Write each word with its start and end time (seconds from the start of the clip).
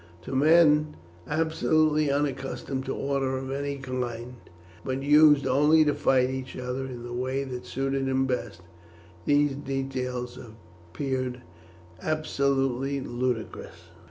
To 0.23 0.35
men 0.35 0.95
absolutely 1.27 2.09
unaccustomed 2.09 2.85
to 2.87 2.95
order 2.95 3.37
of 3.37 3.51
any 3.51 3.75
kind, 3.77 4.33
but 4.83 5.03
used 5.03 5.45
only 5.45 5.85
to 5.85 5.93
fight 5.93 6.31
each 6.31 6.55
in 6.55 7.03
the 7.03 7.13
way 7.13 7.43
that 7.43 7.67
suited 7.67 8.07
him 8.07 8.25
best, 8.25 8.61
these 9.25 9.53
details 9.53 10.39
appeared 10.39 11.41
absolutely 12.01 12.99
ludicrous. 12.99 13.89